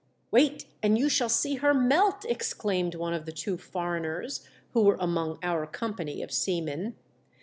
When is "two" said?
3.31-3.55